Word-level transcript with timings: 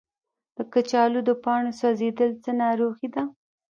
د 0.55 0.57
کچالو 0.73 1.19
د 1.27 1.31
پاڼو 1.43 1.71
سوځیدل 1.79 2.31
څه 2.43 2.51
ناروغي 2.61 3.07
ده؟ 3.15 3.23